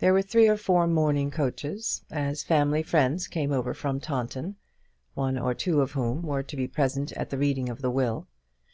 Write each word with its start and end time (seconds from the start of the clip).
There 0.00 0.12
were 0.12 0.20
three 0.20 0.48
or 0.48 0.58
four 0.58 0.86
mourning 0.86 1.30
coaches, 1.30 2.02
as 2.10 2.42
family 2.42 2.82
friends 2.82 3.26
came 3.26 3.52
over 3.52 3.72
from 3.72 4.00
Taunton, 4.00 4.56
one 5.14 5.38
or 5.38 5.54
two 5.54 5.80
of 5.80 5.92
whom 5.92 6.20
were 6.20 6.42
to 6.42 6.56
be 6.56 6.68
present 6.68 7.10
at 7.12 7.30
the 7.30 7.38
reading 7.38 7.70
of 7.70 7.80
the 7.80 7.90
will. 7.90 8.28